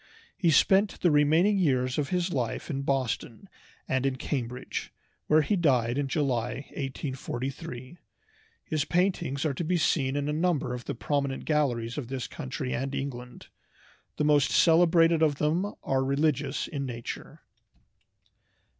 He 0.35 0.49
spent 0.49 0.99
the 1.01 1.11
remaining 1.11 1.59
years 1.59 1.99
of 1.99 2.09
his 2.09 2.33
life 2.33 2.71
in 2.71 2.81
Boston 2.81 3.47
and 3.87 4.03
in 4.03 4.15
Cambridge, 4.15 4.91
where 5.27 5.43
he 5.43 5.55
died 5.55 5.99
in 5.99 6.07
July, 6.07 6.65
1843. 6.75 7.99
His 8.65 8.83
paintings 8.83 9.45
are 9.45 9.53
to 9.53 9.63
be 9.63 9.77
seen 9.77 10.15
in 10.15 10.27
a 10.27 10.33
number 10.33 10.73
of 10.73 10.85
the 10.85 10.95
prominent 10.95 11.45
galleries 11.45 11.99
of 11.99 12.07
this 12.07 12.25
country 12.27 12.73
and 12.73 12.95
England. 12.95 13.49
The 14.17 14.23
most 14.25 14.49
celebrated 14.49 15.21
of 15.21 15.35
them 15.35 15.71
are 15.83 16.03
religious 16.03 16.67
in 16.67 16.83
nature. 16.87 17.41